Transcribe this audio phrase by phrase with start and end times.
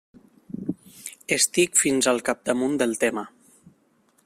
[1.35, 3.27] Estic fins al capdamunt del tema.